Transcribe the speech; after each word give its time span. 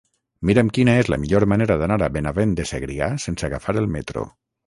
Mira'm 0.49 0.69
quina 0.77 0.95
és 1.01 1.09
la 1.13 1.19
millor 1.25 1.45
manera 1.51 1.75
d'anar 1.81 1.99
a 2.07 2.09
Benavent 2.17 2.57
de 2.61 2.67
Segrià 2.71 3.11
sense 3.27 3.47
agafar 3.49 3.79
el 3.85 3.93
metro. 3.99 4.27